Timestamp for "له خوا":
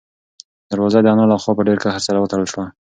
1.31-1.53